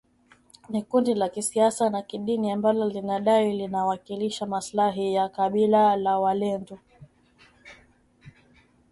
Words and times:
ni 0.69 0.81
kundi 0.83 1.13
la 1.13 1.29
kisiasa 1.29 1.89
na 1.89 2.01
kidini 2.01 2.51
ambalo 2.51 2.89
linadai 2.89 3.51
linawakilisha 3.57 4.45
maslahi 4.45 5.13
ya 5.13 5.29
kabila 5.29 5.95
la 5.95 6.19
walendu 6.19 6.79